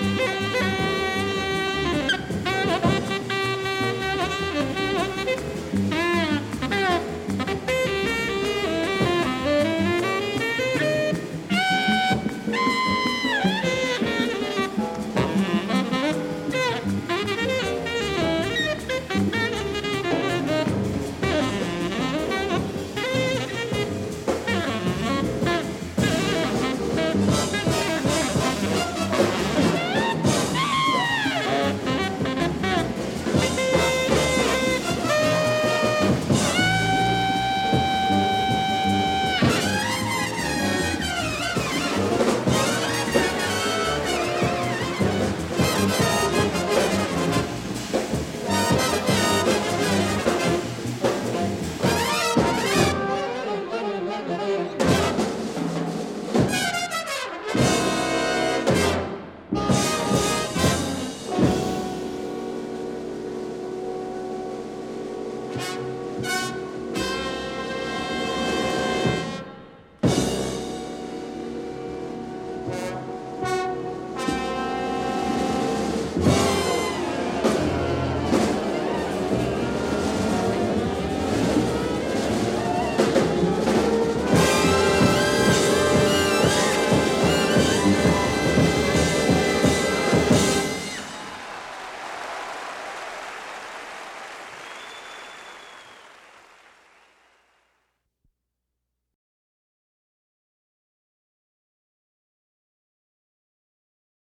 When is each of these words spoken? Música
Música 0.00 0.87